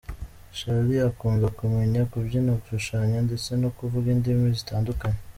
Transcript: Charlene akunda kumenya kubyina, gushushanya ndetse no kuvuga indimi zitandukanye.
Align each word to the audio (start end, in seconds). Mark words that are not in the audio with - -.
Charlene 0.57 0.97
akunda 1.09 1.47
kumenya 1.57 2.01
kubyina, 2.11 2.51
gushushanya 2.59 3.17
ndetse 3.27 3.49
no 3.61 3.69
kuvuga 3.77 4.07
indimi 4.15 4.45
zitandukanye. 4.59 5.19